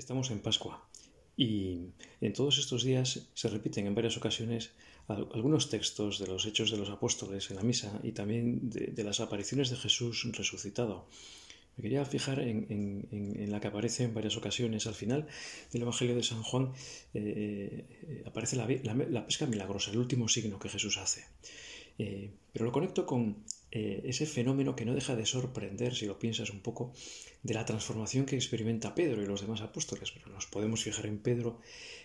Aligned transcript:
Estamos 0.00 0.30
en 0.30 0.40
Pascua 0.40 0.82
y 1.36 1.90
en 2.22 2.32
todos 2.32 2.56
estos 2.56 2.84
días 2.84 3.28
se 3.34 3.48
repiten 3.48 3.86
en 3.86 3.94
varias 3.94 4.16
ocasiones 4.16 4.70
algunos 5.08 5.68
textos 5.68 6.18
de 6.18 6.26
los 6.26 6.46
hechos 6.46 6.70
de 6.70 6.78
los 6.78 6.88
apóstoles 6.88 7.50
en 7.50 7.56
la 7.56 7.62
misa 7.62 8.00
y 8.02 8.12
también 8.12 8.70
de, 8.70 9.04
las 9.04 9.20
apariciones 9.20 9.68
de 9.68 9.76
Jesús 9.76 10.26
resucitado. 10.32 11.06
Me 11.76 11.82
quería 11.82 12.02
fijar 12.06 12.40
en, 12.40 13.50
la 13.52 13.60
que 13.60 13.68
aparece 13.68 14.04
en 14.04 14.14
varias 14.14 14.38
ocasiones. 14.38 14.86
Al 14.86 14.94
final 14.94 15.26
del 15.70 15.82
Evangelio 15.82 16.16
de 16.16 16.22
San 16.22 16.42
Juan 16.42 16.72
eh, 17.12 17.84
eh, 18.02 18.24
aparece 18.26 18.56
la, 18.56 18.66
pesca 19.26 19.44
milagrosa, 19.44 19.90
el 19.90 19.98
último 19.98 20.28
signo 20.28 20.58
que 20.58 20.70
Jesús 20.70 20.96
hace. 20.96 21.26
Eh, 21.98 22.30
pero 22.54 22.64
lo 22.64 22.72
conecto 22.72 23.04
con 23.04 23.44
eh, 23.72 24.02
ese 24.04 24.26
fenómeno 24.26 24.74
que 24.74 24.84
no 24.84 24.94
deja 24.94 25.14
de 25.14 25.26
sorprender, 25.26 25.94
si 25.94 26.06
lo 26.06 26.18
piensas 26.18 26.50
un 26.50 26.60
poco, 26.60 26.92
de 27.42 27.54
la 27.54 27.64
transformación 27.64 28.26
que 28.26 28.36
experimenta 28.36 28.94
Pedro 28.94 29.22
y 29.22 29.26
los 29.26 29.40
demás 29.40 29.60
apóstoles. 29.60 30.10
Pero 30.10 30.28
nos 30.28 30.46
podemos 30.46 30.82
fijar 30.82 31.06
en 31.06 31.18
Pedro 31.18 31.60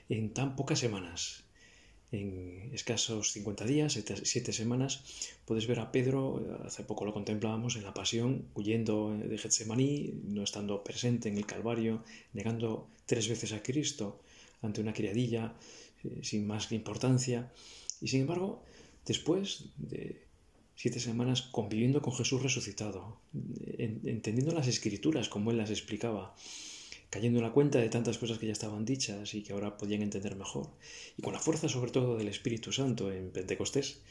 en 0.09 0.33
tan 0.33 0.55
pocas 0.55 0.79
semanas, 0.79 1.45
en 2.11 2.69
escasos 2.73 3.31
50 3.31 3.65
días, 3.65 3.99
7 4.23 4.53
semanas, 4.53 5.03
puedes 5.45 5.67
ver 5.67 5.79
a 5.79 5.91
Pedro, 5.91 6.61
hace 6.63 6.83
poco 6.83 7.03
lo 7.03 7.13
contemplábamos 7.13 7.75
en 7.75 7.83
la 7.83 7.93
pasión, 7.93 8.47
huyendo 8.53 9.17
de 9.17 9.37
Getsemaní, 9.37 10.13
no 10.23 10.43
estando 10.43 10.83
presente 10.83 11.29
en 11.29 11.37
el 11.37 11.45
Calvario, 11.45 12.03
negando 12.33 12.87
tres 13.05 13.27
veces 13.27 13.53
a 13.53 13.63
Cristo 13.63 14.21
ante 14.61 14.81
una 14.81 14.93
criadilla 14.93 15.55
eh, 16.03 16.19
sin 16.21 16.47
más 16.47 16.71
importancia. 16.71 17.51
Y 18.01 18.07
sin 18.07 18.21
embargo, 18.21 18.63
después 19.05 19.65
de 19.77 20.25
siete 20.75 20.99
semanas 20.99 21.41
conviviendo 21.41 22.01
con 22.01 22.13
Jesús 22.13 22.43
resucitado, 22.43 23.17
entendiendo 23.77 24.53
las 24.53 24.67
escrituras 24.67 25.29
como 25.29 25.51
él 25.51 25.57
las 25.57 25.69
explicaba, 25.69 26.35
cayendo 27.09 27.39
en 27.39 27.45
la 27.45 27.53
cuenta 27.53 27.79
de 27.79 27.89
tantas 27.89 28.17
cosas 28.17 28.39
que 28.39 28.47
ya 28.47 28.51
estaban 28.51 28.83
dichas 28.83 29.33
y 29.33 29.41
que 29.41 29.53
ahora 29.53 29.77
podían 29.77 30.01
entender 30.01 30.35
mejor, 30.35 30.69
y 31.17 31.21
con 31.21 31.33
la 31.33 31.39
fuerza 31.39 31.69
sobre 31.69 31.91
todo 31.91 32.17
del 32.17 32.27
Espíritu 32.27 32.71
Santo 32.71 33.11
en 33.11 33.31
Pentecostés, 33.31 34.01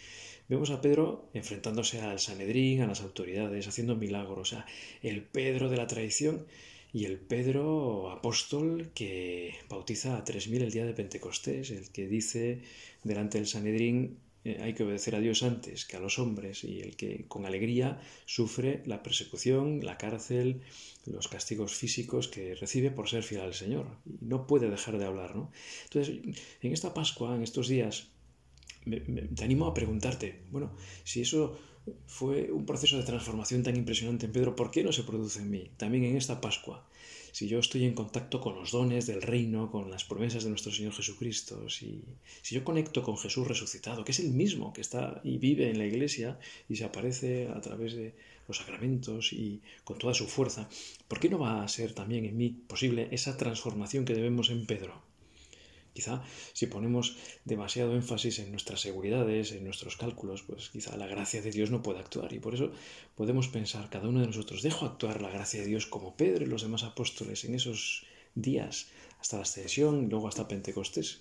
vemos 0.48 0.70
a 0.70 0.80
Pedro 0.80 1.28
enfrentándose 1.34 2.00
al 2.00 2.18
Sanedrín, 2.18 2.80
a 2.80 2.86
las 2.86 3.02
autoridades, 3.02 3.68
haciendo 3.68 3.96
milagros, 3.96 4.50
sea, 4.50 4.66
el 5.02 5.22
Pedro 5.22 5.68
de 5.68 5.76
la 5.76 5.86
tradición 5.86 6.46
y 6.94 7.06
el 7.06 7.18
Pedro 7.18 8.10
apóstol 8.10 8.90
que 8.94 9.56
bautiza 9.68 10.16
a 10.16 10.24
tres 10.24 10.48
mil 10.48 10.62
el 10.62 10.70
día 10.70 10.86
de 10.86 10.94
Pentecostés, 10.94 11.70
el 11.72 11.90
que 11.90 12.06
dice 12.06 12.60
delante 13.02 13.38
del 13.38 13.48
Sanedrín 13.48 14.16
hay 14.44 14.74
que 14.74 14.84
obedecer 14.84 15.14
a 15.16 15.20
Dios 15.20 15.42
antes 15.42 15.86
que 15.86 15.96
a 15.96 16.00
los 16.00 16.18
hombres 16.18 16.64
y 16.64 16.80
el 16.80 16.96
que 16.96 17.26
con 17.28 17.46
alegría 17.46 18.00
sufre 18.26 18.82
la 18.84 19.02
persecución, 19.02 19.80
la 19.82 19.96
cárcel, 19.96 20.60
los 21.06 21.28
castigos 21.28 21.74
físicos 21.74 22.28
que 22.28 22.54
recibe 22.54 22.90
por 22.90 23.08
ser 23.08 23.22
fiel 23.22 23.40
al 23.40 23.54
Señor. 23.54 23.86
No 24.20 24.46
puede 24.46 24.68
dejar 24.68 24.98
de 24.98 25.06
hablar, 25.06 25.34
¿no? 25.34 25.50
Entonces, 25.84 26.16
en 26.60 26.72
esta 26.72 26.92
Pascua, 26.92 27.34
en 27.34 27.42
estos 27.42 27.68
días, 27.68 28.08
te 28.84 29.44
animo 29.44 29.66
a 29.66 29.74
preguntarte, 29.74 30.42
bueno, 30.50 30.76
si 31.04 31.22
eso 31.22 31.58
fue 32.06 32.50
un 32.50 32.66
proceso 32.66 32.98
de 32.98 33.04
transformación 33.04 33.62
tan 33.62 33.76
impresionante 33.76 34.26
en 34.26 34.32
Pedro, 34.32 34.54
¿por 34.56 34.70
qué 34.70 34.82
no 34.84 34.92
se 34.92 35.04
produce 35.04 35.40
en 35.40 35.50
mí? 35.50 35.70
También 35.78 36.04
en 36.04 36.16
esta 36.16 36.40
Pascua 36.40 36.86
si 37.34 37.48
yo 37.48 37.58
estoy 37.58 37.84
en 37.84 37.94
contacto 37.94 38.40
con 38.40 38.54
los 38.54 38.70
dones 38.70 39.08
del 39.08 39.20
reino, 39.20 39.68
con 39.68 39.90
las 39.90 40.04
promesas 40.04 40.44
de 40.44 40.50
nuestro 40.50 40.70
Señor 40.70 40.92
Jesucristo, 40.92 41.68
si, 41.68 42.00
si 42.42 42.54
yo 42.54 42.62
conecto 42.62 43.02
con 43.02 43.18
Jesús 43.18 43.48
resucitado, 43.48 44.04
que 44.04 44.12
es 44.12 44.20
el 44.20 44.30
mismo 44.30 44.72
que 44.72 44.80
está 44.80 45.20
y 45.24 45.38
vive 45.38 45.68
en 45.68 45.78
la 45.78 45.84
iglesia 45.84 46.38
y 46.68 46.76
se 46.76 46.84
aparece 46.84 47.48
a 47.48 47.60
través 47.60 47.96
de 47.96 48.14
los 48.46 48.58
sacramentos 48.58 49.32
y 49.32 49.60
con 49.82 49.98
toda 49.98 50.14
su 50.14 50.28
fuerza, 50.28 50.68
¿por 51.08 51.18
qué 51.18 51.28
no 51.28 51.40
va 51.40 51.64
a 51.64 51.68
ser 51.68 51.92
también 51.92 52.24
en 52.24 52.36
mí 52.36 52.50
posible 52.50 53.08
esa 53.10 53.36
transformación 53.36 54.04
que 54.04 54.14
debemos 54.14 54.50
en 54.50 54.64
Pedro? 54.66 55.02
Quizá 55.94 56.22
si 56.52 56.66
ponemos 56.66 57.16
demasiado 57.44 57.94
énfasis 57.94 58.40
en 58.40 58.50
nuestras 58.50 58.80
seguridades, 58.80 59.52
en 59.52 59.64
nuestros 59.64 59.96
cálculos, 59.96 60.42
pues 60.42 60.70
quizá 60.70 60.96
la 60.96 61.06
gracia 61.06 61.40
de 61.40 61.52
Dios 61.52 61.70
no 61.70 61.82
puede 61.82 62.00
actuar. 62.00 62.32
Y 62.32 62.40
por 62.40 62.54
eso 62.54 62.72
podemos 63.14 63.46
pensar 63.48 63.88
cada 63.90 64.08
uno 64.08 64.20
de 64.20 64.26
nosotros, 64.26 64.62
dejo 64.62 64.86
actuar 64.86 65.22
la 65.22 65.30
gracia 65.30 65.60
de 65.60 65.66
Dios 65.66 65.86
como 65.86 66.16
Pedro 66.16 66.44
y 66.44 66.48
los 66.48 66.62
demás 66.62 66.82
apóstoles 66.82 67.44
en 67.44 67.54
esos 67.54 68.04
días, 68.34 68.88
hasta 69.20 69.36
la 69.36 69.42
ascensión 69.42 70.08
luego 70.08 70.26
hasta 70.26 70.48
Pentecostés. 70.48 71.20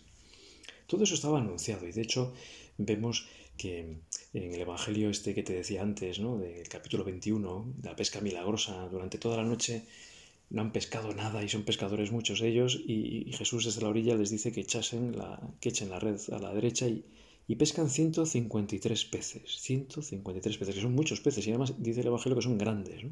Todo 0.88 1.04
eso 1.04 1.14
estaba 1.14 1.40
anunciado 1.40 1.88
y 1.88 1.92
de 1.92 2.02
hecho 2.02 2.34
vemos 2.78 3.28
que 3.58 4.00
en 4.34 4.54
el 4.54 4.62
Evangelio 4.62 5.10
este 5.10 5.36
que 5.36 5.44
te 5.44 5.54
decía 5.54 5.84
antes, 5.84 6.20
¿no? 6.20 6.38
del 6.38 6.68
capítulo 6.68 7.04
21, 7.04 7.74
de 7.78 7.90
la 7.90 7.96
pesca 7.96 8.20
milagrosa, 8.20 8.88
durante 8.90 9.20
toda 9.20 9.38
la 9.38 9.44
noche 9.44 9.86
no 10.50 10.62
han 10.62 10.72
pescado 10.72 11.14
nada 11.14 11.44
y 11.44 11.50
son 11.50 11.64
pescadores 11.64 12.12
muchos 12.12 12.42
ellos 12.42 12.80
y, 12.86 13.32
Jesús 13.34 13.66
desde 13.66 13.82
la 13.82 13.90
orilla 13.90 14.16
les 14.16 14.30
dice 14.30 14.52
que, 14.52 14.62
echasen 14.62 15.18
la, 15.18 15.42
que 15.60 15.70
echen 15.70 15.90
la 15.90 16.00
red 16.00 16.20
a 16.32 16.40
la 16.40 16.54
derecha 16.54 16.88
y, 16.88 17.56
pescan 17.56 17.90
153 17.90 19.06
peces, 19.06 19.60
153 19.60 20.58
peces, 20.58 20.76
que 20.76 20.82
son 20.82 20.96
muchos 20.96 21.22
peces 21.22 21.46
y 21.46 21.50
además 21.52 21.74
dice 21.78 22.02
el 22.02 22.08
Evangelio 22.08 22.36
que 22.36 22.44
son 22.44 22.58
grandes 22.58 23.06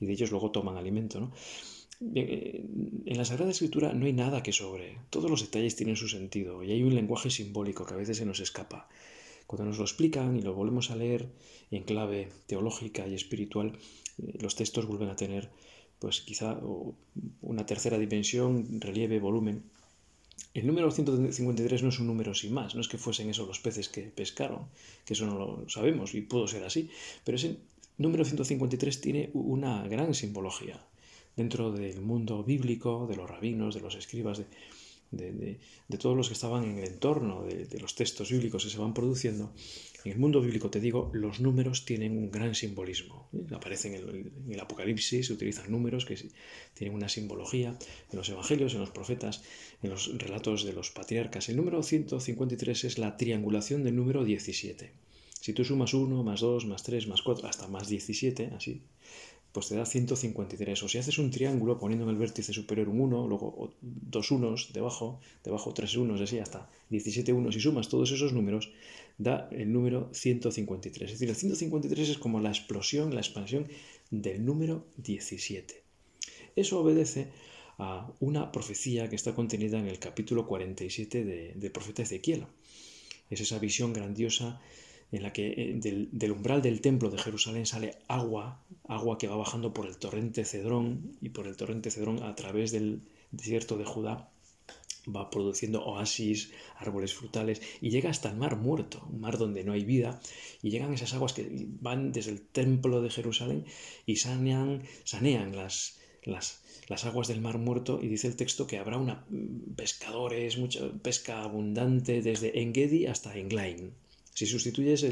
y 0.00 0.06
de 0.06 0.12
ellos 0.12 0.30
luego 0.30 0.50
toman 0.50 0.76
alimento. 0.76 1.20
¿no? 1.20 1.32
Eh, 2.14 2.64
en 3.06 3.18
la 3.18 3.24
Sagrada 3.24 3.50
Escritura 3.50 3.92
no 3.92 4.06
hay 4.06 4.12
nada 4.12 4.42
que 4.42 4.52
sobre, 4.52 4.98
todos 5.10 5.28
los 5.28 5.40
detalles 5.40 5.74
tienen 5.74 5.96
su 5.96 6.08
sentido 6.08 6.62
y 6.62 6.70
hay 6.70 6.82
un 6.84 6.94
lenguaje 6.94 7.28
simbólico 7.28 7.84
que 7.84 7.94
a 7.94 7.96
veces 7.96 8.18
se 8.18 8.26
nos 8.26 8.40
escapa. 8.40 8.88
Cuando 9.48 9.64
nos 9.64 9.78
lo 9.78 9.84
explican 9.84 10.36
y 10.36 10.42
lo 10.42 10.54
volvemos 10.54 10.90
a 10.90 10.96
leer 10.96 11.28
en 11.70 11.82
clave 11.82 12.28
teológica 12.46 13.08
y 13.08 13.14
espiritual, 13.14 13.78
eh, 14.18 14.38
los 14.40 14.54
textos 14.54 14.86
vuelven 14.86 15.08
a 15.08 15.16
tener 15.16 15.50
pues 15.98 16.20
quizá 16.20 16.58
una 17.42 17.66
tercera 17.66 17.98
dimensión, 17.98 18.80
relieve, 18.80 19.18
volumen. 19.20 19.62
El 20.54 20.66
número 20.66 20.90
153 20.90 21.82
no 21.82 21.88
es 21.90 21.98
un 21.98 22.06
número 22.06 22.34
sin 22.34 22.52
más, 22.52 22.74
no 22.74 22.80
es 22.80 22.88
que 22.88 22.98
fuesen 22.98 23.30
esos 23.30 23.46
los 23.46 23.60
peces 23.60 23.88
que 23.88 24.02
pescaron, 24.02 24.66
que 25.04 25.14
eso 25.14 25.26
no 25.26 25.38
lo 25.38 25.68
sabemos 25.68 26.14
y 26.14 26.22
pudo 26.22 26.48
ser 26.48 26.64
así, 26.64 26.90
pero 27.24 27.36
ese 27.36 27.58
número 27.96 28.24
153 28.24 29.00
tiene 29.00 29.30
una 29.34 29.86
gran 29.88 30.14
simbología 30.14 30.80
dentro 31.36 31.70
del 31.70 32.00
mundo 32.00 32.42
bíblico, 32.42 33.06
de 33.06 33.16
los 33.16 33.28
rabinos, 33.28 33.74
de 33.74 33.80
los 33.80 33.94
escribas, 33.94 34.38
de, 34.38 34.46
de, 35.10 35.58
todos 35.98 36.16
los 36.16 36.28
que 36.28 36.34
estaban 36.34 36.64
en 36.64 36.78
el 36.78 36.84
entorno 36.84 37.44
de, 37.44 37.78
los 37.80 37.94
textos 37.94 38.30
bíblicos 38.30 38.64
que 38.64 38.70
se 38.70 38.78
van 38.78 38.94
produciendo, 38.94 39.52
en 40.04 40.12
el 40.12 40.18
mundo 40.18 40.40
bíblico, 40.40 40.70
te 40.70 40.80
digo, 40.80 41.10
los 41.12 41.40
números 41.40 41.84
tienen 41.84 42.16
un 42.16 42.30
gran 42.30 42.54
simbolismo. 42.54 43.28
Aparecen 43.52 43.94
en 43.94 44.52
el, 44.52 44.60
Apocalipsis, 44.60 45.26
se 45.26 45.32
utilizan 45.32 45.70
números 45.70 46.04
que 46.04 46.16
tienen 46.74 46.94
una 46.94 47.08
simbología, 47.08 47.76
en 48.10 48.16
los 48.16 48.28
Evangelios, 48.28 48.74
en 48.74 48.80
los 48.80 48.90
profetas, 48.90 49.42
en 49.82 49.90
los 49.90 50.16
relatos 50.18 50.64
de 50.64 50.72
los 50.72 50.90
patriarcas. 50.90 51.48
El 51.48 51.56
número 51.56 51.82
153 51.82 52.84
es 52.84 52.98
la 52.98 53.16
triangulación 53.16 53.82
del 53.82 53.96
número 53.96 54.24
17. 54.24 54.92
Si 55.40 55.52
tú 55.52 55.64
sumas 55.64 55.94
1, 55.94 56.22
más 56.24 56.40
2, 56.40 56.66
más 56.66 56.82
3, 56.82 57.06
más 57.08 57.22
4, 57.22 57.48
hasta 57.48 57.68
más 57.68 57.88
17, 57.88 58.52
así, 58.56 58.82
pues 59.52 59.68
te 59.68 59.76
da 59.76 59.86
153. 59.86 60.82
O 60.82 60.88
si 60.88 60.98
haces 60.98 61.18
un 61.18 61.30
triángulo 61.30 61.78
poniendo 61.78 62.04
en 62.04 62.10
el 62.10 62.16
vértice 62.16 62.52
superior 62.52 62.88
un 62.88 63.00
1, 63.00 63.28
luego 63.28 63.74
dos 63.80 64.30
unos 64.30 64.72
debajo, 64.72 65.20
debajo 65.44 65.72
tres 65.72 65.96
unos, 65.96 66.20
así 66.20 66.38
hasta 66.38 66.68
17 66.90 67.32
unos, 67.32 67.56
y 67.56 67.60
sumas 67.60 67.88
todos 67.88 68.10
esos 68.10 68.32
números, 68.32 68.70
da 69.16 69.48
el 69.50 69.72
número 69.72 70.10
153. 70.12 71.10
Es 71.10 71.18
decir, 71.18 71.28
el 71.28 71.36
153 71.36 72.08
es 72.10 72.18
como 72.18 72.40
la 72.40 72.50
explosión, 72.50 73.14
la 73.14 73.20
expansión 73.20 73.66
del 74.10 74.44
número 74.44 74.86
17. 74.98 75.82
Eso 76.56 76.80
obedece 76.80 77.28
a 77.78 78.10
una 78.20 78.50
profecía 78.50 79.08
que 79.08 79.16
está 79.16 79.34
contenida 79.34 79.78
en 79.78 79.86
el 79.86 79.98
capítulo 79.98 80.46
47 80.46 81.54
del 81.54 81.70
profeta 81.70 82.02
Ezequiel. 82.02 82.44
Es 83.30 83.40
esa 83.40 83.58
visión 83.58 83.92
grandiosa 83.92 84.60
en 85.10 85.22
la 85.22 85.32
que 85.32 85.46
eh, 85.48 85.74
del, 85.76 86.32
umbral 86.32 86.62
del 86.62 86.80
templo 86.80 87.10
de 87.10 87.18
Jerusalén 87.18 87.66
sale 87.66 87.96
agua, 88.08 88.62
agua 88.86 89.18
que 89.18 89.28
va 89.28 89.36
bajando 89.36 89.72
por 89.72 89.86
el 89.86 89.96
torrente 89.96 90.44
Cedrón 90.44 91.16
y 91.20 91.30
por 91.30 91.46
el 91.46 91.56
torrente 91.56 91.90
Cedrón 91.90 92.22
a 92.22 92.34
través 92.34 92.72
del 92.72 93.02
desierto 93.30 93.76
de 93.76 93.84
Judá 93.84 94.30
va 95.14 95.30
produciendo 95.30 95.84
oasis, 95.84 96.52
árboles 96.76 97.14
frutales 97.14 97.62
y 97.80 97.90
llega 97.90 98.10
hasta 98.10 98.30
el 98.30 98.36
mar 98.36 98.56
muerto, 98.56 99.06
un 99.10 99.20
mar 99.20 99.38
donde 99.38 99.64
no 99.64 99.72
hay 99.72 99.84
vida 99.84 100.20
y 100.62 100.70
llegan 100.70 100.92
esas 100.92 101.14
aguas 101.14 101.32
que 101.32 101.48
van 101.80 102.12
desde 102.12 102.32
el 102.32 102.42
templo 102.42 103.00
de 103.00 103.10
Jerusalén 103.10 103.64
y 104.06 104.16
sanean, 104.16 104.82
sanean 105.04 105.56
las, 105.56 105.98
las, 106.24 106.62
las 106.88 107.04
aguas 107.04 107.28
del 107.28 107.40
mar 107.40 107.58
muerto 107.58 108.00
y 108.02 108.08
dice 108.08 108.28
el 108.28 108.36
texto 108.36 108.66
que 108.66 108.78
habrá 108.78 108.98
una 108.98 109.24
mm, 109.30 109.74
pescadores, 109.76 110.58
mucha 110.58 110.92
pesca 111.02 111.42
abundante 111.42 112.20
desde 112.20 112.60
Engedi 112.60 113.06
hasta 113.06 113.36
Englain. 113.36 113.92
Si 114.38 114.46
sustituyes 114.46 115.04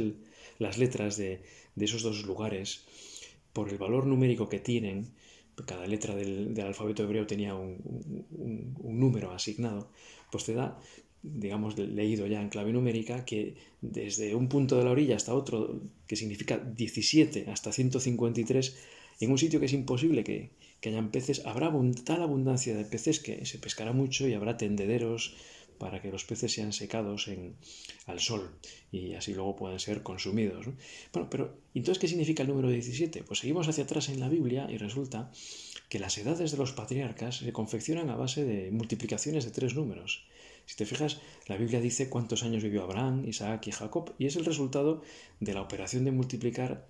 las 0.61 0.79
letras 0.79 1.17
de, 1.17 1.43
esos 1.75 2.05
dos 2.05 2.23
lugares 2.23 2.85
por 3.53 3.69
el 3.71 3.77
valor 3.77 4.07
numérico 4.07 4.49
que 4.49 4.61
tienen, 4.61 5.09
cada 5.67 5.89
letra 5.89 6.15
del, 6.15 6.55
alfabeto 6.61 7.03
hebreo 7.03 7.27
tenía 7.27 7.57
un, 7.57 7.77
número 8.85 9.33
asignado, 9.33 9.91
pues 10.31 10.45
te 10.45 10.55
da, 10.55 10.79
digamos, 11.25 11.77
leído 11.77 12.29
ya 12.29 12.41
en 12.41 12.51
clave 12.51 12.73
numérica, 12.73 13.25
que 13.25 13.57
desde 13.81 14.37
un 14.37 14.49
punto 14.49 14.79
de 14.79 14.85
la 14.85 14.93
orilla 14.93 15.17
hasta 15.17 15.35
otro, 15.35 15.81
que 16.07 16.15
significa 16.15 16.59
17 16.59 17.51
hasta 17.51 17.73
153, 17.73 18.77
en 19.19 19.31
un 19.33 19.39
sitio 19.39 19.59
que 19.59 19.67
es 19.67 19.73
imposible 19.73 20.23
que, 20.23 20.51
que 20.81 20.91
hayan 20.91 21.11
peces, 21.11 21.45
habrá 21.47 21.73
tal 22.05 22.23
abundancia 22.23 22.77
de 22.77 22.85
peces 22.85 23.19
que 23.19 23.45
se 23.45 23.59
pescará 23.59 23.93
mucho 23.93 24.29
y 24.29 24.35
habrá 24.35 24.57
tendederos 24.57 25.35
para 25.79 26.01
que 26.01 26.11
los 26.11 26.25
peces 26.25 26.53
sean 26.53 26.73
secados 26.73 27.29
en, 27.29 27.57
al 28.07 28.21
sol 28.21 28.51
y 28.93 29.15
así 29.15 29.35
luego 29.35 29.57
puedan 29.57 29.79
ser 29.79 30.03
consumidos. 30.03 30.67
Bueno, 31.13 31.29
pero 31.31 31.59
entonces, 31.75 32.01
¿qué 32.01 32.09
significa 32.09 32.43
el 32.43 32.49
número 32.49 32.69
17? 32.69 33.23
Pues 33.23 33.41
seguimos 33.41 33.69
hacia 33.69 33.85
atrás 33.85 34.09
en 34.09 34.21
la 34.21 34.29
Biblia 34.29 34.69
y 34.71 34.79
resulta 34.79 35.31
que 35.89 35.99
las 35.99 36.19
edades 36.19 36.51
de 36.51 36.57
los 36.57 36.73
patriarcas 36.73 37.37
se 37.39 37.53
confeccionan 37.53 38.11
a 38.11 38.17
base 38.17 38.45
de 38.45 38.71
multiplicaciones 38.71 39.45
de 39.45 39.51
tres 39.51 39.75
números. 39.75 40.27
Si 40.67 40.77
te 40.77 40.85
fijas, 40.85 41.21
la 41.47 41.57
Biblia 41.57 41.81
dice 41.81 42.09
cuántos 42.09 42.43
años 42.43 42.63
vivió 42.63 42.83
Abraham, 42.83 43.25
Isaac 43.27 43.69
y 43.69 43.73
Jacob, 43.73 44.15
y 44.19 44.27
es 44.27 44.35
el 44.37 44.45
resultado 44.45 45.03
de 45.39 45.55
la 45.55 45.63
operación 45.63 46.05
de 46.05 46.11
multiplicar 46.11 46.89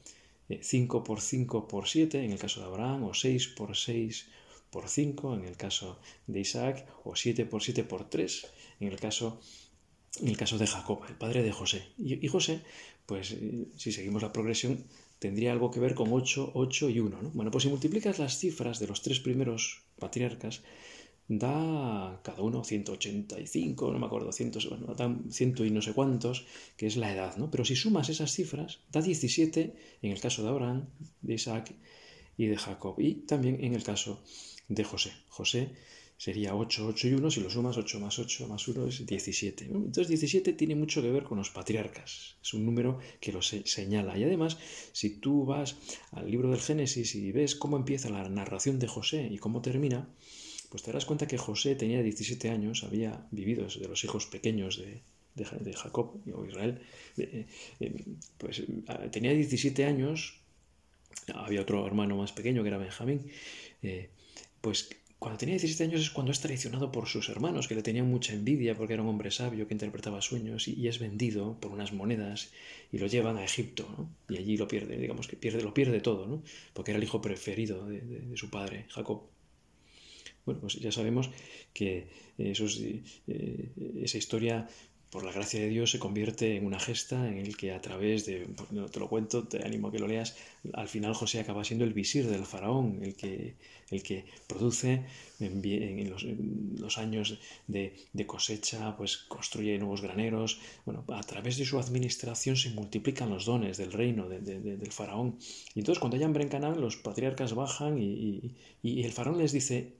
5 0.49 0.99
eh, 0.99 1.03
por 1.05 1.21
5 1.21 1.69
por 1.69 1.87
7 1.87 2.25
en 2.25 2.33
el 2.33 2.39
caso 2.39 2.61
de 2.61 2.67
Abraham, 2.67 3.05
o 3.05 3.13
6 3.13 3.49
por 3.49 3.77
6 3.77 4.29
por 4.71 4.89
5 4.89 5.35
en 5.35 5.45
el 5.45 5.57
caso 5.57 5.99
de 6.27 6.41
Isaac, 6.41 6.87
o 7.05 7.17
7 7.17 7.47
por 7.47 7.63
7 7.63 7.85
por 7.85 8.09
3 8.09 8.47
en 8.81 8.89
el 8.89 8.99
caso, 8.99 9.41
en 10.21 10.29
el 10.29 10.37
caso 10.37 10.59
de 10.59 10.67
Jacob, 10.67 11.01
el 11.09 11.15
padre 11.15 11.43
de 11.43 11.53
José. 11.53 11.85
Y, 11.99 12.27
José, 12.29 12.61
pues 13.07 13.33
eh, 13.33 13.69
si 13.77 13.93
seguimos 13.93 14.23
la 14.23 14.33
progresión, 14.33 14.85
tendría 15.19 15.53
algo 15.53 15.71
que 15.71 15.81
ver 15.81 15.95
con 15.95 16.13
8, 16.13 16.53
8 16.55 16.91
y 16.91 17.01
1. 17.01 17.23
¿no? 17.23 17.31
Bueno, 17.31 17.51
pues 17.51 17.65
si 17.65 17.71
multiplicas 17.71 18.19
las 18.19 18.39
cifras 18.39 18.79
de 18.79 18.87
los 18.87 19.03
tres 19.03 19.21
primeros 19.21 19.83
patriarcas, 19.99 20.63
da 21.29 22.21
cada 22.23 22.43
uno 22.43 22.63
185, 22.63 23.93
no 23.93 23.99
me 23.99 24.07
acuerdo, 24.07 24.31
100, 24.33 24.53
bueno, 24.71 24.95
da 24.95 25.13
ciento 25.31 25.65
y 25.65 25.71
no 25.71 25.83
sé 25.83 25.93
cuántos, 25.93 26.47
que 26.77 26.87
es 26.87 26.97
la 26.97 27.13
edad, 27.13 27.37
¿no? 27.37 27.51
Pero 27.51 27.65
si 27.65 27.75
sumas 27.75 28.09
esas 28.09 28.33
cifras, 28.33 28.81
da 28.93 29.03
17 29.03 29.75
en 30.03 30.13
el 30.13 30.21
caso 30.21 30.43
de 30.43 30.49
Abraham, 30.51 30.89
de 31.23 31.35
Isaac 31.35 31.75
y 32.37 32.47
de 32.47 32.57
Jacob, 32.57 32.95
y 32.99 33.15
también 33.27 33.63
en 33.65 33.75
el 33.75 33.83
caso 33.83 34.21
de 34.21 34.56
José. 34.85 35.13
José 35.29 35.71
sería 36.19 36.55
8, 36.55 36.87
8 36.89 37.09
y 37.09 37.15
1, 37.15 37.31
si 37.31 37.41
lo 37.41 37.51
sumas 37.51 37.77
8 37.77 38.01
más 38.01 38.19
8 38.19 38.49
más 38.49 38.67
1 38.67 38.87
es 38.89 39.07
17. 39.07 39.65
Entonces 39.65 40.09
17 40.09 40.53
tiene 40.55 40.75
mucho 40.75 41.03
que 41.03 41.11
ver 41.11 41.25
con 41.25 41.39
los 41.39 41.51
patriarcas, 41.51 42.37
es 42.43 42.55
un 42.55 42.65
número 42.65 42.99
que 43.21 43.33
lo 43.33 43.43
señala. 43.43 44.17
Y 44.19 44.25
además, 44.25 44.59
si 44.93 45.19
tú 45.19 45.45
vas 45.45 45.77
al 46.13 46.31
libro 46.31 46.51
del 46.51 46.61
Génesis 46.61 47.15
y 47.15 47.33
ves 47.33 47.55
cómo 47.55 47.77
empieza 47.77 48.09
la 48.09 48.29
narración 48.29 48.79
de 48.79 48.89
José 48.89 49.29
y 49.31 49.39
cómo 49.39 49.61
termina, 49.61 50.09
pues 50.71 50.83
te 50.83 50.91
darás 50.91 51.05
cuenta 51.05 51.27
que 51.27 51.39
José 51.39 51.75
tenía 51.77 52.03
17 52.03 52.51
años, 52.51 52.83
había 52.85 53.27
vivido 53.31 53.67
de 53.67 53.89
los 53.89 54.03
hijos 54.05 54.27
pequeños 54.27 54.79
de, 54.79 55.03
de, 55.35 55.73
Jacob 55.75 56.21
o 56.35 56.45
Israel, 56.45 56.81
eh, 57.19 57.47
eh, 57.81 58.05
pues 58.39 58.63
ah, 58.89 59.11
tenía 59.11 59.33
17 59.33 59.85
años, 59.85 60.41
había 61.35 61.61
otro 61.61 61.87
hermano 61.87 62.17
más 62.17 62.33
pequeño 62.33 62.63
que 62.63 62.69
era 62.69 62.79
Benjamín, 62.79 63.31
eh, 63.83 64.11
pues 64.61 64.89
cuando 65.19 65.39
tenía 65.39 65.55
17 65.55 65.85
años 65.85 66.03
es 66.03 66.11
cuando 66.11 66.31
es 66.33 66.41
traicionado 66.41 66.93
por 66.93 67.09
sus 67.09 67.29
hermanos, 67.31 67.69
que 67.69 67.75
le 67.75 67.83
tenían 67.83 68.09
mucha 68.09 68.35
envidia 68.35 68.77
porque 68.77 68.95
era 68.95 69.03
un 69.03 69.09
hombre 69.09 69.31
sabio 69.31 69.67
que 69.67 69.75
interpretaba 69.75 70.21
sueños 70.21 70.69
y, 70.69 70.87
es 70.89 70.99
vendido 70.99 71.59
por 71.59 71.73
unas 71.73 71.93
monedas 71.93 72.53
y 72.93 72.99
lo 72.99 73.07
llevan 73.07 73.39
a 73.39 73.45
Egipto, 73.45 73.89
¿no? 73.97 74.11
Y 74.29 74.39
allí 74.39 74.57
lo 74.57 74.69
pierde, 74.69 74.99
digamos 74.99 75.27
que 75.27 75.37
pierde, 75.37 75.63
lo 75.63 75.73
pierde 75.73 76.01
todo, 76.01 76.27
¿no? 76.27 76.43
Porque 76.75 76.91
era 76.91 76.99
el 76.99 77.05
hijo 77.05 77.23
preferido 77.23 77.87
de, 77.87 78.37
su 78.37 78.51
padre, 78.51 78.87
Jacob. 78.91 79.23
Bueno, 80.45 80.61
pues 80.61 80.75
ya 80.75 80.93
sabemos 80.93 81.31
que 81.73 82.07
eh, 82.39 83.73
esa 84.03 84.19
historia 84.19 84.69
por 85.17 85.25
la 85.25 85.33
gracia 85.33 85.61
de 85.61 85.71
Dios 85.71 85.93
se 85.93 85.99
convierte 85.99 86.57
en 86.57 86.67
una 86.67 86.79
gesta 86.79 87.27
en 87.27 87.39
el 87.39 87.57
que 87.57 87.73
a 87.73 87.81
través 87.81 88.27
de, 88.27 88.47
pues, 88.55 88.71
no 88.71 88.87
te 88.87 89.01
lo 89.01 89.09
cuento, 89.09 89.45
te 89.45 89.65
animo 89.65 89.89
a 89.89 89.91
que 89.91 89.99
lo 89.99 90.07
leas, 90.07 90.37
al 90.75 90.89
final 90.89 91.15
José 91.15 91.41
acaba 91.41 91.65
siendo 91.65 91.87
el 91.87 91.95
visir 91.95 92.29
del 92.29 92.45
faraón, 92.45 93.01
el 93.03 93.15
que, 93.15 93.55
el 93.91 94.03
que 94.03 94.27
produce 94.47 95.07
en, 95.41 96.11
los, 96.79 96.99
años 96.99 97.39
de, 97.67 98.27
cosecha, 98.27 98.95
pues 98.99 99.17
construye 99.17 99.79
nuevos 99.79 100.03
graneros, 100.03 100.61
bueno, 100.85 101.03
a 101.09 101.23
través 101.23 101.57
de 101.57 101.65
su 101.65 101.79
administración 101.79 102.59
se 102.59 102.69
multiplican 102.69 103.31
los 103.31 103.47
dones 103.47 103.79
del 103.79 103.93
reino 103.93 104.29
del 104.29 104.93
faraón. 104.93 105.39
Y 105.75 105.79
entonces 105.79 105.99
cuando 105.99 106.19
hay 106.19 106.25
hambre 106.25 106.43
en 106.43 106.51
Canaán, 106.51 106.79
los 106.79 106.97
patriarcas 106.99 107.55
bajan 107.55 107.99
y, 107.99 108.55
y 108.83 109.03
el 109.03 109.13
faraón 109.13 109.39
les 109.39 109.53
dice, 109.53 109.95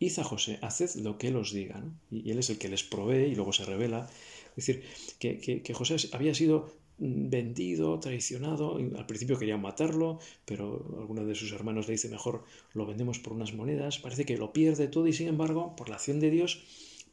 Id 0.00 0.18
a 0.18 0.24
José, 0.24 0.58
haced 0.60 0.96
lo 0.96 1.18
que 1.18 1.28
él 1.28 1.36
os 1.36 1.52
diga. 1.52 1.82
Y 2.10 2.30
él 2.30 2.38
es 2.38 2.50
el 2.50 2.58
que 2.58 2.68
les 2.68 2.82
provee 2.82 3.30
y 3.30 3.34
luego 3.34 3.52
se 3.52 3.64
revela 3.64 4.08
es 4.56 4.66
decir, 4.66 4.84
que, 5.18 5.74
José 5.74 5.96
había 6.12 6.34
sido 6.34 6.70
vendido, 6.98 7.98
traicionado, 7.98 8.76
al 8.76 9.06
principio 9.06 9.38
querían 9.38 9.60
matarlo, 9.60 10.20
pero 10.44 10.96
alguno 11.00 11.24
de 11.24 11.34
sus 11.34 11.52
hermanos 11.52 11.88
le 11.88 11.92
dice 11.92 12.08
mejor 12.08 12.44
lo 12.72 12.86
vendemos 12.86 13.18
por 13.18 13.32
unas 13.32 13.52
monedas, 13.52 13.98
parece 13.98 14.24
que 14.24 14.36
lo 14.36 14.52
pierde 14.52 14.86
todo 14.86 15.06
y 15.08 15.12
sin 15.12 15.28
embargo, 15.28 15.74
por 15.76 15.88
la 15.88 15.96
acción 15.96 16.20
de 16.20 16.30
Dios, 16.30 16.62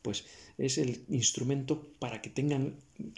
pues 0.02 0.26
es 0.58 0.78
el 0.78 1.04
instrumento 1.10 1.82
para 2.00 2.22
que 2.22 2.30
tengan 2.30 2.76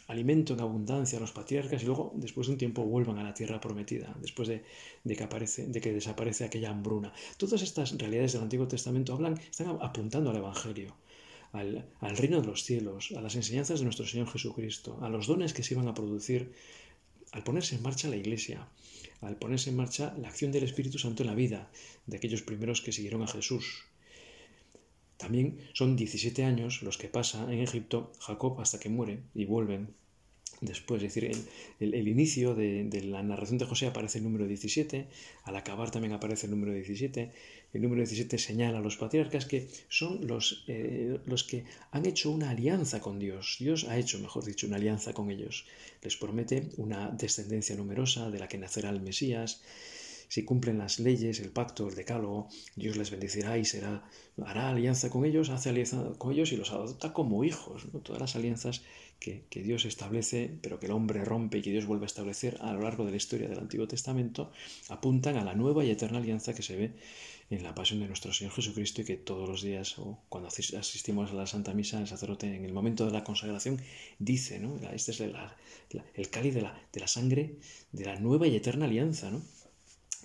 alimento 0.08 0.54
en 0.54 0.62
abundancia 0.62 1.20
los 1.20 1.32
patriarcas 1.32 1.84
y 1.84 1.86
luego 1.86 2.14
después 2.16 2.48
de 2.48 2.54
un 2.54 2.60
tiempo 2.60 2.84
vuelvan 2.84 3.18
a 3.18 3.24
la 3.24 3.34
tierra 3.34 3.60
prometida, 3.60 4.16
después 4.22 4.48
de, 4.48 4.64
que, 5.04 5.24
aparece, 5.24 5.68
de 5.68 5.82
que 5.82 5.92
desaparece 5.92 6.46
aquella 6.46 6.70
hambruna. 6.70 7.14
Todas 7.38 7.62
estas 7.62 7.98
realidades 7.98 8.34
del 8.34 8.44
Antiguo 8.44 8.68
Testamento 8.68 9.14
hablan, 9.14 9.38
están 9.40 9.78
apuntando 9.82 10.30
al 10.30 10.38
Evangelio 10.38 10.96
al, 11.54 12.18
reino 12.18 12.42
de 12.42 12.48
los 12.48 12.64
cielos, 12.64 13.14
a 13.16 13.22
las 13.22 13.36
enseñanzas 13.36 13.80
de 13.80 13.86
nuestro 13.86 14.06
Señor 14.06 14.28
Jesucristo, 14.28 14.98
a 15.02 15.10
los 15.10 15.28
dones 15.28 15.54
que 15.54 15.64
se 15.64 15.76
iban 15.76 15.88
a 15.88 15.94
producir 15.94 16.52
al 17.32 17.44
ponerse 17.44 17.76
en 17.76 17.84
marcha 17.84 18.10
la 18.10 18.16
Iglesia, 18.16 18.68
al 19.22 19.38
ponerse 19.38 19.70
en 19.70 19.78
marcha 19.78 20.16
la 20.20 20.28
acción 20.28 20.52
del 20.52 20.64
Espíritu 20.64 20.98
Santo 20.98 21.24
en 21.24 21.28
la 21.28 21.36
vida 21.36 21.72
de 22.08 22.18
aquellos 22.18 22.42
primeros 22.42 22.82
que 22.82 22.92
siguieron 22.92 23.22
a 23.22 23.28
Jesús. 23.28 23.84
También 25.18 25.60
son 25.74 25.96
17 25.96 26.44
años 26.44 26.82
los 26.82 26.98
que 26.98 27.08
pasa 27.08 27.52
en 27.52 27.60
Egipto 27.60 28.12
Jacob 28.20 28.60
hasta 28.60 28.80
que 28.80 28.90
muere 28.90 29.22
y 29.36 29.46
vuelven 29.46 29.94
después. 30.60 31.04
Es 31.04 31.14
decir, 31.14 31.32
el, 31.80 31.94
el, 31.94 32.08
inicio 32.08 32.56
de, 32.56 32.84
de, 32.86 33.04
la 33.04 33.22
narración 33.22 33.60
de 33.60 33.66
José 33.66 33.88
aparece 33.88 34.18
el 34.18 34.24
número 34.24 34.48
17, 34.48 35.08
al 35.44 35.56
acabar 35.56 35.92
también 35.92 36.14
aparece 36.14 36.48
el 36.48 36.52
número 36.52 36.74
17, 36.74 37.32
el 37.74 37.82
número 37.82 38.02
17 38.02 38.38
señala 38.38 38.78
a 38.78 38.82
los 38.82 38.98
patriarcas 38.98 39.46
que 39.46 39.68
son 39.90 40.28
los, 40.28 40.64
eh, 40.68 41.20
los 41.26 41.44
que 41.44 41.66
han 41.92 42.06
hecho 42.06 42.30
una 42.30 42.52
alianza 42.52 43.02
con 43.02 43.18
Dios. 43.18 43.58
Dios 43.60 43.86
ha 43.86 43.98
hecho, 43.98 44.20
mejor 44.20 44.46
dicho, 44.46 44.68
una 44.68 44.78
alianza 44.78 45.14
con 45.14 45.32
ellos. 45.32 45.66
Les 46.04 46.16
promete 46.16 46.70
una 46.78 47.10
descendencia 47.10 47.76
numerosa 47.76 48.30
de 48.30 48.40
la 48.40 48.48
que 48.48 48.60
nacerá 48.60 48.92
el 48.92 49.02
Mesías. 49.02 49.62
Si 50.28 50.44
cumplen 50.46 50.78
las 50.78 51.00
leyes, 51.00 51.40
el 51.40 51.50
pacto, 51.50 51.88
el 51.88 51.96
decálogo, 51.96 52.48
Dios 52.76 52.96
les 52.96 53.12
bendecirá 53.12 53.58
y 53.58 53.66
será, 53.66 54.04
hará 54.44 54.70
alianza 54.70 55.10
con 55.10 55.26
ellos, 55.26 55.50
hace 55.50 55.70
alianza 55.70 56.14
con 56.18 56.32
ellos 56.32 56.52
y 56.52 56.58
los 56.58 56.72
adopta 56.72 57.14
como 57.14 57.44
hijos. 57.44 57.88
Todas 58.04 58.22
las 58.22 58.36
alianzas 58.36 58.84
que, 59.24 59.64
Dios 59.64 59.86
establece, 59.86 60.52
pero 60.62 60.80
que 60.80 60.88
el 60.88 60.92
hombre 60.92 61.24
rompe 61.24 61.60
y 61.60 61.62
que 61.62 61.72
Dios 61.72 61.86
vuelve 61.86 62.06
a 62.06 62.08
establecer 62.08 62.58
a 62.60 62.74
lo 62.74 62.82
largo 62.82 63.06
de 63.06 63.12
la 63.12 63.18
historia 63.18 63.48
del 63.48 63.60
Antiguo 63.60 63.88
Testamento, 63.88 64.52
apuntan 64.90 65.38
a 65.38 65.46
la 65.46 65.56
nueva 65.56 65.86
y 65.86 65.92
eterna 65.92 66.18
alianza 66.18 66.54
que 66.54 66.62
se 66.62 66.76
ve 66.76 66.94
en 67.50 67.64
la 67.64 67.74
pasión 67.74 68.02
de 68.02 68.08
nuestro 68.08 68.34
Señor 68.34 68.52
Jesucristo 68.54 69.02
y 69.02 69.06
que 69.06 69.16
todos 69.16 69.48
los 69.48 69.62
días 69.62 69.98
o 69.98 70.20
cuando 70.28 70.50
asistimos 70.50 71.32
a 71.32 71.36
la 71.36 71.48
Santa 71.48 71.74
Misa, 71.74 72.02
el 72.02 72.08
sacerdote 72.08 72.54
en 72.54 72.66
el 72.66 72.74
momento 72.74 73.06
de 73.06 73.12
la 73.12 73.24
consagración 73.24 73.80
dice, 74.20 74.60
¿no? 74.60 74.78
Este 74.92 75.12
es 75.12 75.22
el 75.22 76.30
cáliz 76.30 76.54
de 76.54 76.62
la, 76.62 76.78
de 76.92 77.00
la 77.00 77.08
sangre 77.08 77.56
de 77.94 78.06
la 78.06 78.20
nueva 78.20 78.48
y 78.48 78.56
eterna 78.56 78.86
alianza, 78.86 79.32
¿no? 79.32 79.42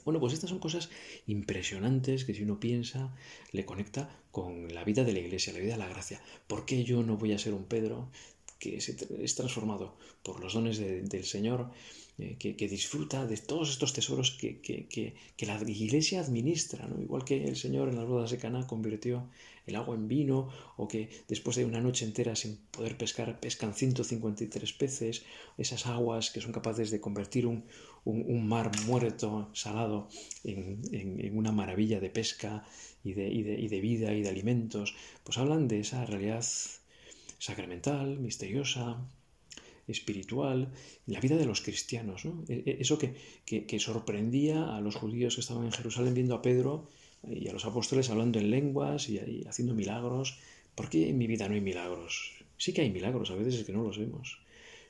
Bueno, 0.04 0.20
pues 0.20 0.32
estas 0.32 0.50
son 0.50 0.58
cosas 0.58 0.88
impresionantes 1.26 2.24
que 2.24 2.34
si 2.34 2.42
uno 2.42 2.58
piensa 2.58 3.14
le 3.52 3.64
conecta 3.64 4.08
con 4.32 4.72
la 4.72 4.82
vida 4.82 5.04
de 5.04 5.12
la 5.12 5.18
iglesia, 5.18 5.52
la 5.52 5.58
vida 5.58 5.74
de 5.74 5.78
la 5.78 5.88
gracia. 5.88 6.20
¿Por 6.46 6.64
qué 6.64 6.82
yo 6.82 7.02
no 7.02 7.16
voy 7.16 7.32
a 7.32 7.38
ser 7.38 7.52
un 7.52 7.64
Pedro 7.64 8.08
que 8.58 8.76
es 8.76 9.34
transformado 9.34 9.96
por 10.22 10.40
los 10.40 10.54
dones 10.54 10.78
del 10.78 11.24
Señor 11.24 11.70
eh, 12.18 12.36
que, 12.36 12.68
disfruta 12.68 13.26
de 13.26 13.36
todos 13.36 13.70
estos 13.70 13.92
tesoros 13.92 14.32
que, 14.32 14.60
que 14.60 15.46
la 15.46 15.62
iglesia 15.66 16.20
administra, 16.20 16.86
¿no? 16.88 17.00
igual 17.00 17.24
que 17.24 17.44
el 17.44 17.56
Señor 17.56 17.88
en 17.88 17.96
las 17.96 18.06
bodas 18.06 18.32
de 18.32 18.38
Cana 18.38 18.66
convirtió 18.66 19.28
el 19.68 19.76
agua 19.76 19.94
en 19.94 20.08
vino, 20.08 20.48
o 20.76 20.88
que 20.88 21.10
después 21.28 21.56
de 21.56 21.64
una 21.64 21.80
noche 21.80 22.04
entera 22.04 22.34
sin 22.34 22.56
poder 22.72 22.96
pescar, 22.96 23.38
pescan 23.38 23.74
153 23.74 24.72
peces, 24.72 25.24
esas 25.58 25.86
aguas 25.86 26.30
que 26.30 26.40
son 26.40 26.52
capaces 26.52 26.90
de 26.90 27.00
convertir 27.00 27.46
un, 27.46 27.64
un, 28.04 28.48
mar 28.48 28.72
muerto, 28.86 29.50
salado, 29.52 30.08
en, 30.42 30.80
en, 30.90 31.36
una 31.36 31.52
maravilla 31.52 32.00
de 32.00 32.10
pesca 32.10 32.64
y 33.04 33.12
de, 33.12 33.28
y, 33.28 33.42
de, 33.42 33.60
y 33.60 33.68
de 33.68 33.80
vida 33.80 34.12
y 34.14 34.22
de 34.22 34.30
alimentos, 34.30 34.94
pues 35.22 35.38
hablan 35.38 35.68
de 35.68 35.80
esa 35.80 36.04
realidad 36.06 36.44
sacramental, 37.38 38.18
misteriosa, 38.18 38.99
espiritual, 39.87 40.73
la 41.07 41.21
vida 41.21 41.37
de 41.37 41.47
los 41.47 41.61
cristianos. 41.61 42.25
E, 42.49 42.62
e, 42.66 42.76
eso 42.80 42.99
que, 42.99 43.14
que, 43.47 43.78
sorprendía 43.78 44.76
a 44.76 44.80
los 44.80 44.97
judíos 44.97 45.35
que 45.35 45.40
estaban 45.40 45.64
en 45.64 45.73
Jerusalén 45.73 46.14
viendo 46.14 46.35
a 46.35 46.42
Pedro 46.42 46.88
y 47.25 47.49
a 47.49 47.52
los 47.52 47.64
apóstoles 47.64 48.11
hablando 48.11 48.38
en 48.38 48.50
lenguas 48.50 49.09
y, 49.09 49.45
haciendo 49.49 49.75
milagros. 49.75 50.38
¿Por 50.75 50.88
qué 50.88 51.09
en 51.09 51.18
mi 51.18 51.26
vida 51.26 51.49
no 51.49 51.54
hay 51.54 51.61
milagros? 51.61 52.45
Sí 52.57 52.73
que 52.73 52.83
hay 52.83 52.90
milagros, 52.90 53.30
a 53.30 53.35
veces 53.35 53.54
es 53.54 53.64
que 53.64 53.73
no 53.73 53.83
los 53.83 53.99
vemos. 53.99 54.38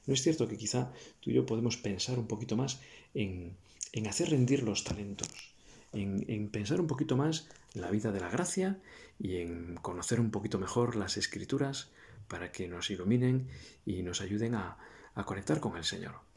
¿No 0.06 0.14
es 0.14 0.22
cierto 0.22 0.48
que 0.48 0.56
quizá 0.56 0.92
tú 1.20 1.30
y 1.30 1.34
yo 1.34 1.46
podemos 1.46 1.76
pensar 1.76 2.18
un 2.18 2.26
poquito 2.26 2.56
más 2.56 2.80
en, 3.14 3.56
en 3.92 4.06
hacer 4.06 4.30
rendir 4.30 4.62
los 4.62 4.84
talentos, 4.84 5.28
en, 5.92 6.48
pensar 6.50 6.80
un 6.80 6.86
poquito 6.86 7.16
más 7.16 7.48
la 7.74 7.90
vida 7.90 8.12
de 8.12 8.20
la 8.20 8.28
gracia 8.28 8.78
y 9.18 9.36
en 9.36 9.76
conocer 9.76 10.20
un 10.20 10.30
poquito 10.30 10.58
mejor 10.58 10.96
las 10.96 11.16
escrituras 11.16 11.90
para 12.28 12.52
que 12.52 12.68
nos 12.68 12.90
iluminen 12.90 13.48
y 13.84 14.02
nos 14.02 14.20
ayuden 14.20 14.54
a 14.54 14.78
conectar 15.24 15.58
con 15.58 15.76
el 15.76 15.84
Señor. 15.84 16.27